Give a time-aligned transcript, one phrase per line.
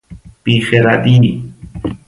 [0.43, 1.53] بی خردی